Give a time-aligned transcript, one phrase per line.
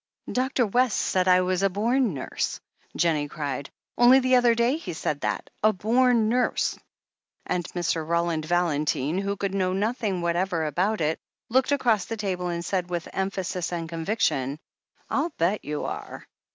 [0.31, 0.65] "Dr.
[0.65, 2.59] West said I was a bom nurse!"
[2.97, 3.69] Jennie cried.
[3.99, 5.47] "Only the other day he said that.
[5.61, 6.75] A bom nurse!"
[7.45, 8.03] And Mr.
[8.07, 11.19] Roland Valentine— who could know noth ing whatever about it—
[11.53, 14.57] ^looked across the table, and said with emphasis and conviction:
[15.07, 16.27] "I'll bet you are!"